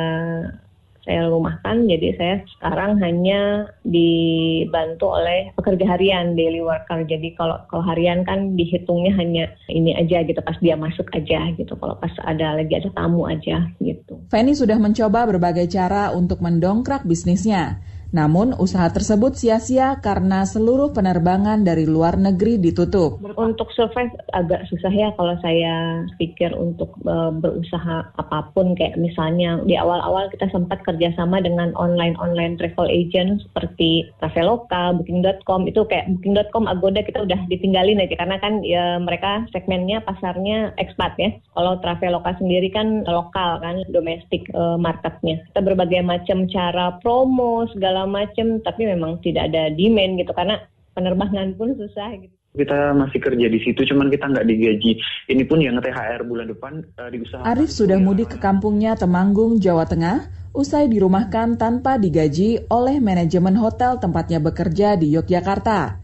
saya 1.03 1.27
rumahkan 1.27 1.83
jadi 1.87 2.07
saya 2.15 2.35
sekarang 2.57 2.95
hanya 3.03 3.67
dibantu 3.83 5.11
oleh 5.19 5.51
pekerja 5.59 5.95
harian 5.95 6.39
daily 6.39 6.63
worker. 6.63 7.03
Jadi 7.03 7.35
kalau 7.35 7.59
kalau 7.67 7.83
harian 7.83 8.23
kan 8.23 8.55
dihitungnya 8.55 9.11
hanya 9.19 9.51
ini 9.67 9.91
aja 9.99 10.23
gitu 10.23 10.39
pas 10.39 10.55
dia 10.63 10.79
masuk 10.79 11.11
aja 11.11 11.51
gitu. 11.59 11.75
Kalau 11.75 11.99
pas 11.99 12.11
ada 12.23 12.55
lagi 12.55 12.73
ada 12.79 12.87
tamu 12.95 13.27
aja 13.27 13.67
gitu. 13.83 14.15
Feni 14.31 14.55
sudah 14.55 14.79
mencoba 14.79 15.27
berbagai 15.27 15.67
cara 15.67 16.15
untuk 16.15 16.39
mendongkrak 16.39 17.03
bisnisnya 17.03 17.83
Namun, 18.13 18.53
usaha 18.61 18.85
tersebut 18.93 19.33
sia-sia 19.33 19.97
karena 20.05 20.45
seluruh 20.45 20.93
penerbangan 20.93 21.65
dari 21.65 21.89
luar 21.89 22.15
negeri 22.21 22.61
ditutup. 22.61 23.17
Untuk 23.33 23.73
survive 23.73 24.13
agak 24.37 24.69
susah 24.69 24.93
ya 24.93 25.09
kalau 25.17 25.33
saya 25.41 26.05
pikir 26.21 26.53
untuk 26.53 26.93
uh, 27.09 27.33
berusaha 27.33 28.05
apa 28.21 28.53
pun 28.53 28.77
kayak 28.77 29.01
misalnya 29.01 29.57
di 29.65 29.73
awal-awal 29.73 30.29
kita 30.29 30.45
sempat 30.53 30.85
kerjasama 30.85 31.41
dengan 31.41 31.73
online-online 31.73 32.61
travel 32.61 32.85
agent 32.85 33.41
seperti 33.49 34.05
Traveloka, 34.21 34.93
Booking.com 34.93 35.65
itu 35.65 35.81
kayak 35.89 36.13
Booking.com, 36.13 36.69
Agoda 36.69 37.01
kita 37.01 37.25
udah 37.25 37.39
ditinggalin 37.49 38.05
aja 38.05 38.13
karena 38.13 38.37
kan 38.37 38.61
ya, 38.61 39.01
mereka 39.01 39.49
segmennya 39.49 40.05
pasarnya 40.05 40.77
expat 40.77 41.17
ya. 41.17 41.33
Kalau 41.57 41.81
Traveloka 41.81 42.37
sendiri 42.37 42.69
kan 42.69 43.01
lokal 43.09 43.57
kan 43.57 43.81
domestik 43.89 44.45
uh, 44.53 44.77
marketnya. 44.77 45.41
Kita 45.49 45.65
berbagai 45.65 46.05
macam 46.05 46.45
cara 46.45 47.01
promo 47.01 47.65
segala 47.73 48.02
macam 48.05 48.59
tapi 48.61 48.87
memang 48.87 49.19
tidak 49.23 49.51
ada 49.51 49.73
demand 49.73 50.19
gitu 50.19 50.31
karena 50.35 50.55
penerbangan 50.93 51.57
pun 51.57 51.73
susah 51.75 52.09
gitu 52.19 52.35
kita 52.53 52.93
masih 52.93 53.17
kerja 53.17 53.49
di 53.49 53.59
situ, 53.65 53.81
cuman 53.81 54.13
kita 54.13 54.29
nggak 54.29 54.45
digaji. 54.45 55.01
Ini 55.25 55.43
pun 55.49 55.57
yang 55.57 55.81
THR 55.81 56.21
bulan 56.21 56.53
depan 56.53 56.85
uh, 57.01 57.09
diusahakan. 57.09 57.49
Arif 57.49 57.73
sudah 57.73 57.97
mudik 57.97 58.29
ke 58.29 58.37
kampungnya 58.37 58.93
Temanggung, 58.93 59.57
Jawa 59.57 59.89
Tengah, 59.89 60.29
usai 60.53 60.85
dirumahkan 60.85 61.57
tanpa 61.57 61.97
digaji 61.97 62.69
oleh 62.69 63.01
manajemen 63.01 63.57
hotel 63.57 63.97
tempatnya 63.97 64.37
bekerja 64.37 64.93
di 65.01 65.09
Yogyakarta. 65.17 65.97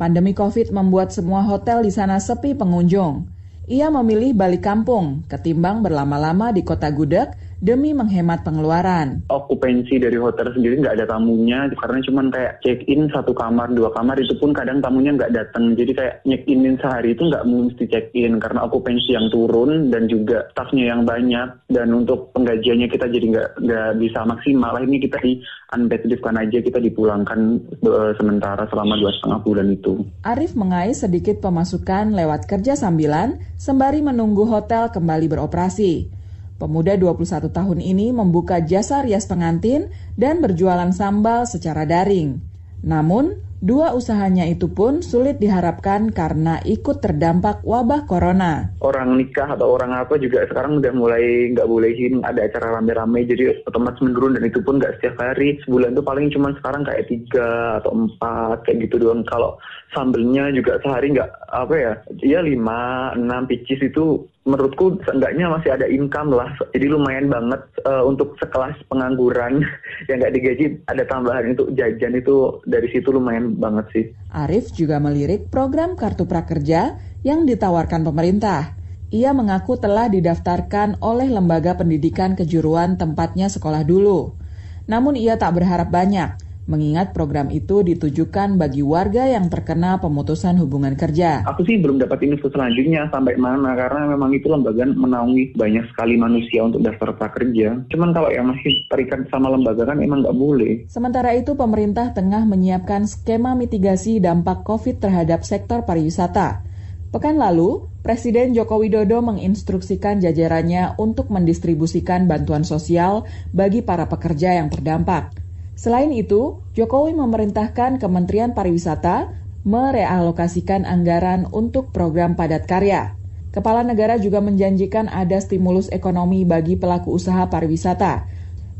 Pandemi 0.00 0.32
COVID 0.32 0.72
membuat 0.72 1.12
semua 1.12 1.44
hotel 1.44 1.84
di 1.84 1.92
sana 1.92 2.16
sepi 2.16 2.56
pengunjung. 2.56 3.28
Ia 3.68 3.92
memilih 3.92 4.32
balik 4.32 4.64
kampung 4.64 5.28
ketimbang 5.28 5.84
berlama-lama 5.84 6.50
di 6.50 6.64
kota 6.64 6.88
Gudeg 6.88 7.36
demi 7.60 7.92
menghemat 7.92 8.40
pengeluaran. 8.42 9.24
Okupansi 9.28 10.00
dari 10.00 10.16
hotel 10.16 10.50
sendiri 10.56 10.80
nggak 10.80 10.96
ada 10.96 11.06
tamunya 11.16 11.68
karena 11.76 12.00
cuma 12.02 12.20
kayak 12.32 12.56
check 12.64 12.80
in 12.88 13.06
satu 13.12 13.36
kamar 13.36 13.68
dua 13.76 13.92
kamar 13.92 14.16
itu 14.16 14.32
pun 14.40 14.56
kadang 14.56 14.80
tamunya 14.80 15.12
nggak 15.14 15.32
datang 15.36 15.76
jadi 15.76 15.92
kayak 15.92 16.14
check 16.24 16.42
inin 16.48 16.76
sehari 16.80 17.12
itu 17.12 17.22
nggak 17.28 17.44
mesti 17.44 17.84
check 17.92 18.08
in 18.16 18.40
karena 18.40 18.64
okupansi 18.64 19.12
yang 19.12 19.28
turun 19.28 19.92
dan 19.92 20.08
juga 20.08 20.48
staffnya 20.56 20.96
yang 20.96 21.04
banyak 21.04 21.48
dan 21.68 21.88
untuk 21.92 22.32
penggajiannya 22.32 22.88
kita 22.88 23.06
jadi 23.12 23.26
nggak 23.28 23.48
nggak 23.60 23.90
bisa 24.00 24.20
maksimal 24.24 24.74
ini 24.80 24.96
kita 24.98 25.20
di 25.20 25.32
unpaidkan 25.76 26.34
aja 26.40 26.58
kita 26.58 26.78
dipulangkan 26.82 27.40
uh, 27.86 28.12
sementara 28.16 28.66
selama 28.72 28.96
dua 28.98 29.12
setengah 29.20 29.40
bulan 29.44 29.68
itu. 29.70 30.02
Arif 30.24 30.56
mengais 30.56 31.04
sedikit 31.04 31.38
pemasukan 31.44 32.16
lewat 32.16 32.48
kerja 32.48 32.74
sambilan 32.74 33.38
sembari 33.60 34.00
menunggu 34.00 34.48
hotel 34.48 34.88
kembali 34.90 35.28
beroperasi. 35.30 36.19
Pemuda 36.60 36.92
21 37.00 37.48
tahun 37.48 37.80
ini 37.80 38.12
membuka 38.12 38.60
jasa 38.60 39.00
rias 39.00 39.24
pengantin 39.24 39.88
dan 40.20 40.44
berjualan 40.44 40.92
sambal 40.92 41.48
secara 41.48 41.88
daring. 41.88 42.36
Namun, 42.84 43.40
Dua 43.60 43.92
usahanya 43.92 44.48
itu 44.48 44.72
pun 44.72 45.04
sulit 45.04 45.36
diharapkan 45.36 46.08
karena 46.16 46.64
ikut 46.64 47.04
terdampak 47.04 47.60
wabah 47.60 48.08
corona. 48.08 48.72
Orang 48.80 49.20
nikah 49.20 49.52
atau 49.52 49.76
orang 49.76 49.92
apa 50.00 50.16
juga 50.16 50.48
sekarang 50.48 50.80
udah 50.80 50.88
mulai 50.96 51.52
nggak 51.52 51.68
bolehin 51.68 52.24
ada 52.24 52.48
acara 52.48 52.80
rame-rame 52.80 53.28
jadi 53.28 53.60
otomatis 53.68 54.00
menurun 54.00 54.40
dan 54.40 54.48
itu 54.48 54.64
pun 54.64 54.80
nggak 54.80 54.96
setiap 54.96 55.20
hari. 55.20 55.60
Sebulan 55.60 55.92
tuh 55.92 56.00
paling 56.00 56.32
cuma 56.32 56.56
sekarang 56.56 56.88
kayak 56.88 57.04
tiga 57.12 57.76
atau 57.84 57.92
empat 57.92 58.64
kayak 58.64 58.88
gitu 58.88 58.96
doang. 58.96 59.28
Kalau 59.28 59.60
sambelnya 59.92 60.48
juga 60.56 60.80
sehari 60.80 61.12
nggak 61.12 61.30
apa 61.52 61.74
ya, 61.76 61.92
ya 62.24 62.40
lima 62.40 63.12
enam 63.12 63.44
picis 63.44 63.84
itu 63.84 64.24
menurutku 64.48 64.96
seenggaknya 65.04 65.52
masih 65.52 65.70
ada 65.76 65.86
income 65.86 66.32
lah. 66.32 66.48
Jadi 66.72 66.86
lumayan 66.88 67.28
banget 67.28 67.60
uh, 67.84 68.04
untuk 68.08 68.34
sekelas 68.40 68.76
pengangguran 68.88 69.60
yang 70.08 70.16
nggak 70.20 70.34
digaji 70.34 70.64
ada 70.88 71.04
tambahan 71.04 71.52
itu 71.52 71.68
jajan 71.76 72.16
itu 72.16 72.58
dari 72.64 72.88
situ 72.88 73.12
lumayan 73.12 73.56
banget 73.60 73.86
sih. 73.92 74.04
Arif 74.32 74.72
juga 74.72 74.96
melirik 74.96 75.52
program 75.52 75.92
Kartu 75.94 76.24
Prakerja 76.24 76.96
yang 77.20 77.44
ditawarkan 77.44 78.00
pemerintah. 78.06 78.76
Ia 79.10 79.34
mengaku 79.34 79.74
telah 79.74 80.06
didaftarkan 80.06 81.02
oleh 81.02 81.26
lembaga 81.26 81.74
pendidikan 81.74 82.38
kejuruan 82.38 82.94
tempatnya 82.94 83.50
sekolah 83.50 83.82
dulu. 83.82 84.38
Namun 84.86 85.18
ia 85.18 85.34
tak 85.34 85.58
berharap 85.58 85.90
banyak 85.90 86.49
mengingat 86.70 87.10
program 87.10 87.50
itu 87.50 87.82
ditujukan 87.82 88.54
bagi 88.54 88.86
warga 88.86 89.26
yang 89.26 89.50
terkena 89.50 89.98
pemutusan 89.98 90.54
hubungan 90.62 90.94
kerja. 90.94 91.42
Aku 91.50 91.66
sih 91.66 91.82
belum 91.82 91.98
dapat 91.98 92.22
info 92.22 92.46
selanjutnya 92.48 93.10
sampai 93.10 93.34
mana 93.34 93.74
karena 93.74 94.14
memang 94.14 94.30
itu 94.30 94.46
lembaga 94.46 94.86
menaungi 94.86 95.58
banyak 95.58 95.90
sekali 95.90 96.14
manusia 96.14 96.62
untuk 96.62 96.86
daftar 96.86 97.10
prakerja. 97.18 97.82
Cuman 97.90 98.14
kalau 98.14 98.30
yang 98.30 98.46
masih 98.54 98.86
terikat 98.86 99.26
sama 99.28 99.50
lembaga 99.50 99.82
kan 99.82 99.98
emang 99.98 100.22
nggak 100.22 100.38
boleh. 100.38 100.72
Sementara 100.86 101.34
itu 101.34 101.58
pemerintah 101.58 102.14
tengah 102.14 102.46
menyiapkan 102.46 103.10
skema 103.10 103.58
mitigasi 103.58 104.22
dampak 104.22 104.62
COVID 104.62 105.02
terhadap 105.02 105.42
sektor 105.42 105.82
pariwisata. 105.82 106.70
Pekan 107.10 107.42
lalu, 107.42 107.90
Presiden 108.06 108.54
Joko 108.54 108.78
Widodo 108.78 109.18
menginstruksikan 109.18 110.22
jajarannya 110.22 110.94
untuk 110.94 111.26
mendistribusikan 111.26 112.30
bantuan 112.30 112.62
sosial 112.62 113.26
bagi 113.50 113.82
para 113.82 114.06
pekerja 114.06 114.54
yang 114.54 114.70
terdampak. 114.70 115.34
Selain 115.78 116.12
itu, 116.12 116.60
Jokowi 116.76 117.16
memerintahkan 117.16 117.96
Kementerian 117.96 118.52
Pariwisata 118.52 119.40
merealokasikan 119.64 120.88
anggaran 120.88 121.44
untuk 121.52 121.92
program 121.92 122.32
padat 122.36 122.64
karya. 122.64 123.16
Kepala 123.50 123.82
negara 123.82 124.16
juga 124.16 124.38
menjanjikan 124.38 125.10
ada 125.10 125.36
stimulus 125.42 125.90
ekonomi 125.90 126.46
bagi 126.46 126.78
pelaku 126.78 127.18
usaha 127.18 127.50
pariwisata. 127.50 128.30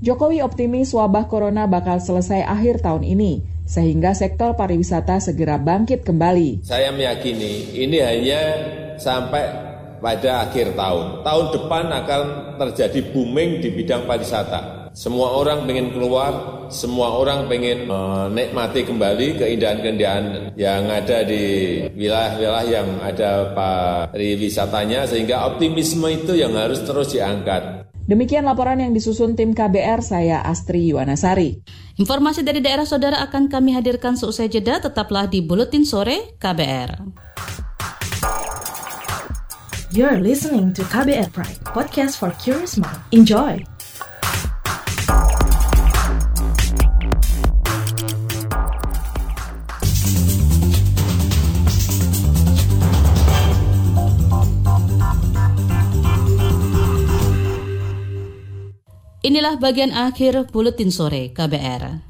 Jokowi 0.01 0.41
optimis 0.41 0.95
wabah 0.97 1.29
corona 1.29 1.69
bakal 1.69 2.01
selesai 2.01 2.47
akhir 2.47 2.81
tahun 2.81 3.05
ini, 3.05 3.45
sehingga 3.69 4.17
sektor 4.17 4.57
pariwisata 4.57 5.21
segera 5.21 5.61
bangkit 5.61 6.07
kembali. 6.07 6.65
Saya 6.65 6.95
meyakini 6.95 7.77
ini 7.77 7.99
hanya 8.01 8.43
sampai 8.97 9.45
pada 10.01 10.49
akhir 10.49 10.73
tahun. 10.73 11.27
Tahun 11.27 11.47
depan 11.53 11.85
akan 11.93 12.23
terjadi 12.57 13.13
booming 13.13 13.61
di 13.61 13.69
bidang 13.75 14.09
pariwisata 14.09 14.80
semua 14.91 15.39
orang 15.39 15.71
pengen 15.71 15.95
keluar, 15.95 16.67
semua 16.67 17.15
orang 17.15 17.47
pengen 17.47 17.87
menikmati 17.87 18.83
kembali 18.83 19.39
keindahan-keindahan 19.39 20.55
yang 20.59 20.91
ada 20.91 21.23
di 21.23 21.45
wilayah-wilayah 21.95 22.65
yang 22.67 22.89
ada 22.99 23.55
pariwisatanya 23.55 25.07
sehingga 25.07 25.47
optimisme 25.47 26.11
itu 26.11 26.35
yang 26.35 26.59
harus 26.59 26.83
terus 26.83 27.15
diangkat. 27.15 27.87
Demikian 28.11 28.43
laporan 28.43 28.83
yang 28.83 28.91
disusun 28.91 29.39
tim 29.39 29.55
KBR, 29.55 30.03
saya 30.03 30.43
Astri 30.43 30.91
Yuwanasari. 30.91 31.63
Informasi 32.03 32.43
dari 32.43 32.59
daerah 32.59 32.83
saudara 32.83 33.23
akan 33.23 33.47
kami 33.47 33.79
hadirkan 33.79 34.19
seusai 34.19 34.51
jeda, 34.51 34.83
tetaplah 34.83 35.31
di 35.31 35.39
Buletin 35.47 35.87
Sore 35.87 36.35
KBR. 36.43 36.99
You're 39.95 40.19
listening 40.19 40.75
to 40.75 40.83
KBR 40.91 41.31
Pride, 41.31 41.63
podcast 41.71 42.19
for 42.19 42.35
curious 42.43 42.75
mind. 42.75 42.99
Enjoy! 43.15 43.70
Inilah 59.21 59.61
bagian 59.61 59.93
akhir 59.93 60.49
Buletin 60.49 60.89
Sore 60.89 61.29
KBR. 61.37 62.09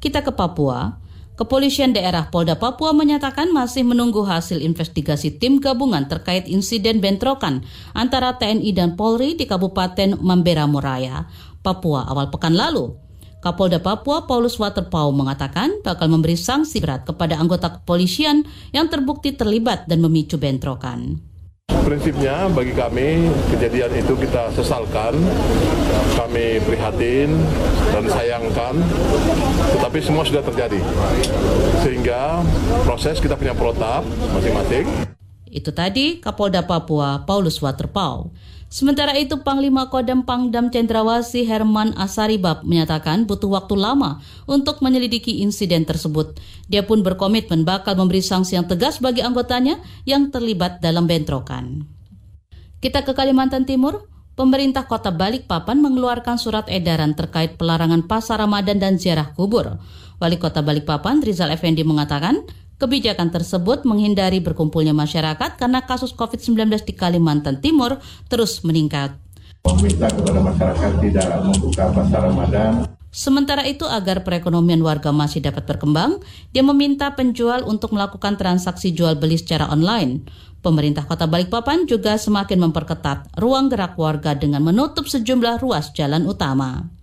Kita 0.00 0.24
ke 0.24 0.32
Papua. 0.32 0.96
Kepolisian 1.36 1.92
daerah 1.92 2.32
Polda 2.32 2.56
Papua 2.56 2.96
menyatakan 2.96 3.52
masih 3.52 3.84
menunggu 3.84 4.24
hasil 4.24 4.64
investigasi 4.64 5.36
tim 5.36 5.60
gabungan 5.60 6.08
terkait 6.08 6.48
insiden 6.48 7.04
bentrokan 7.04 7.60
antara 7.92 8.40
TNI 8.40 8.72
dan 8.72 8.96
Polri 8.96 9.36
di 9.36 9.44
Kabupaten 9.44 10.16
Mambera 10.24 10.64
Moraya, 10.64 11.28
Papua 11.60 12.08
awal 12.08 12.32
pekan 12.32 12.56
lalu. 12.56 13.09
Kapolda 13.40 13.80
Papua 13.80 14.28
Paulus 14.28 14.60
Waterpau 14.60 15.16
mengatakan 15.16 15.80
bakal 15.80 16.12
memberi 16.12 16.36
sanksi 16.36 16.76
berat 16.76 17.08
kepada 17.08 17.40
anggota 17.40 17.72
kepolisian 17.72 18.44
yang 18.68 18.92
terbukti 18.92 19.32
terlibat 19.32 19.88
dan 19.88 20.04
memicu 20.04 20.36
bentrokan. 20.36 21.16
Prinsipnya 21.72 22.52
bagi 22.52 22.76
kami 22.76 23.32
kejadian 23.48 23.96
itu 23.96 24.12
kita 24.12 24.52
sesalkan, 24.52 25.16
kami 26.20 26.60
prihatin 26.68 27.32
dan 27.96 28.04
sayangkan, 28.12 28.76
tetapi 29.72 29.98
semua 30.04 30.28
sudah 30.28 30.44
terjadi. 30.44 30.76
Sehingga 31.80 32.44
proses 32.84 33.16
kita 33.24 33.40
punya 33.40 33.56
protap 33.56 34.04
masing-masing. 34.36 34.84
Itu 35.50 35.74
tadi 35.74 36.22
Kapolda 36.22 36.62
Papua 36.62 37.26
Paulus 37.26 37.58
Waterpau. 37.58 38.30
Sementara 38.70 39.18
itu 39.18 39.42
Panglima 39.42 39.90
Kodam 39.90 40.22
Pangdam 40.22 40.70
Cendrawasi 40.70 41.42
Herman 41.42 41.90
Asaribab 41.98 42.62
menyatakan 42.62 43.26
butuh 43.26 43.50
waktu 43.50 43.74
lama 43.74 44.22
untuk 44.46 44.78
menyelidiki 44.78 45.42
insiden 45.42 45.82
tersebut. 45.82 46.38
Dia 46.70 46.86
pun 46.86 47.02
berkomitmen 47.02 47.66
bakal 47.66 47.98
memberi 47.98 48.22
sanksi 48.22 48.54
yang 48.54 48.70
tegas 48.70 49.02
bagi 49.02 49.26
anggotanya 49.26 49.82
yang 50.06 50.30
terlibat 50.30 50.78
dalam 50.78 51.10
bentrokan. 51.10 51.82
Kita 52.78 53.02
ke 53.02 53.10
Kalimantan 53.10 53.66
Timur, 53.66 54.06
pemerintah 54.38 54.86
kota 54.86 55.10
Balikpapan 55.10 55.82
mengeluarkan 55.82 56.38
surat 56.38 56.70
edaran 56.70 57.18
terkait 57.18 57.58
pelarangan 57.58 58.06
pasar 58.06 58.38
Ramadan 58.38 58.78
dan 58.78 59.02
ziarah 59.02 59.34
kubur. 59.34 59.82
Wali 60.22 60.38
kota 60.38 60.62
Balikpapan, 60.62 61.26
Rizal 61.26 61.50
Effendi 61.50 61.82
mengatakan, 61.82 62.46
kebijakan 62.80 63.28
tersebut 63.28 63.84
menghindari 63.84 64.40
berkumpulnya 64.40 64.96
masyarakat 64.96 65.60
karena 65.60 65.84
kasus 65.84 66.16
COVID-19 66.16 66.80
di 66.88 66.96
Kalimantan 66.96 67.60
Timur 67.60 68.00
terus 68.32 68.64
meningkat. 68.64 69.12
Meminta 69.60 70.08
kepada 70.08 70.40
masyarakat 70.40 70.90
tidak 71.04 71.26
membuka 71.44 71.92
pasar 71.92 72.32
Ramadan 72.32 72.88
Sementara 73.10 73.66
itu, 73.66 73.82
agar 73.90 74.22
perekonomian 74.22 74.78
warga 74.86 75.10
masih 75.10 75.42
dapat 75.42 75.66
berkembang, 75.66 76.22
dia 76.54 76.62
meminta 76.62 77.10
penjual 77.18 77.66
untuk 77.66 77.90
melakukan 77.90 78.38
transaksi 78.38 78.94
jual 78.94 79.18
beli 79.18 79.34
secara 79.34 79.66
online. 79.66 80.22
Pemerintah 80.62 81.02
Kota 81.10 81.26
Balikpapan 81.26 81.90
juga 81.90 82.14
semakin 82.14 82.70
memperketat 82.70 83.34
ruang 83.34 83.66
gerak 83.66 83.98
warga 83.98 84.38
dengan 84.38 84.62
menutup 84.62 85.10
sejumlah 85.10 85.58
ruas 85.58 85.90
jalan 85.90 86.22
utama. 86.22 86.99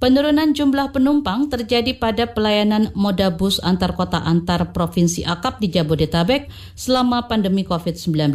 Penurunan 0.00 0.56
jumlah 0.56 0.96
penumpang 0.96 1.52
terjadi 1.52 1.92
pada 1.92 2.24
pelayanan 2.24 2.88
moda 2.96 3.28
bus 3.28 3.60
antar 3.60 3.92
kota 3.92 4.16
antar 4.16 4.72
provinsi 4.72 5.28
akap 5.28 5.60
di 5.60 5.68
Jabodetabek 5.68 6.48
selama 6.72 7.28
pandemi 7.28 7.68
COVID-19. 7.68 8.32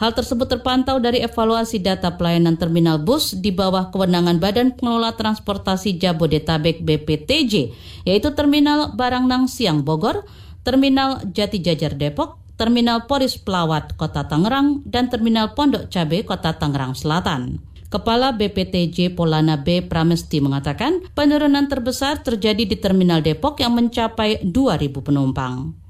Hal 0.00 0.16
tersebut 0.16 0.48
terpantau 0.48 0.96
dari 0.96 1.20
evaluasi 1.20 1.84
data 1.84 2.16
pelayanan 2.16 2.56
terminal 2.56 2.96
bus 2.96 3.36
di 3.36 3.52
bawah 3.52 3.92
kewenangan 3.92 4.40
Badan 4.40 4.72
Pengelola 4.72 5.12
Transportasi 5.12 6.00
Jabodetabek 6.00 6.80
BPTJ, 6.80 7.76
yaitu 8.08 8.32
Terminal 8.32 8.96
Barangnang 8.96 9.52
Siang 9.52 9.84
Bogor, 9.84 10.24
Terminal 10.64 11.28
Jati 11.28 11.60
Jajar 11.60 11.92
Depok, 11.92 12.40
Terminal 12.56 13.04
Poris 13.04 13.36
Pelawat 13.36 14.00
Kota 14.00 14.24
Tangerang, 14.24 14.80
dan 14.88 15.12
Terminal 15.12 15.52
Pondok 15.52 15.92
Cabe 15.92 16.24
Kota 16.24 16.56
Tangerang 16.56 16.96
Selatan. 16.96 17.75
Kepala 17.86 18.34
BPTJ 18.34 19.14
Polana 19.14 19.62
B 19.62 19.82
Pramesti 19.86 20.42
mengatakan 20.42 21.06
penurunan 21.14 21.70
terbesar 21.70 22.20
terjadi 22.20 22.66
di 22.66 22.76
Terminal 22.76 23.22
Depok 23.22 23.62
yang 23.62 23.78
mencapai 23.78 24.42
2.000 24.42 25.06
penumpang. 25.06 25.86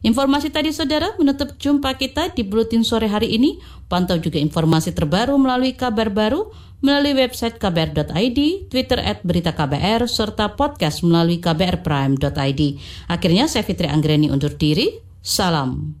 Informasi 0.00 0.48
tadi 0.48 0.72
saudara 0.72 1.12
menutup 1.20 1.60
jumpa 1.60 1.92
kita 2.00 2.32
di 2.32 2.40
Buletin 2.40 2.80
Sore 2.80 3.04
hari 3.04 3.36
ini. 3.36 3.60
Pantau 3.84 4.16
juga 4.16 4.40
informasi 4.40 4.96
terbaru 4.96 5.36
melalui 5.36 5.76
kabar 5.76 6.08
baru 6.08 6.48
melalui 6.80 7.12
website 7.12 7.60
kbr.id, 7.60 8.38
Twitter 8.72 8.96
at 8.96 9.20
berita 9.20 9.52
KBR, 9.52 10.08
serta 10.08 10.56
podcast 10.56 11.04
melalui 11.04 11.36
kbrprime.id. 11.36 12.62
Akhirnya 13.12 13.44
saya 13.44 13.60
Fitri 13.60 13.92
Anggreni 13.92 14.32
undur 14.32 14.56
diri. 14.56 15.04
Salam. 15.20 16.00